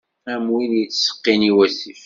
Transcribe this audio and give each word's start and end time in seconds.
Am 0.33 0.43
win 0.53 0.71
yettseqqin 0.81 1.41
i 1.49 1.51
wasif. 1.57 1.99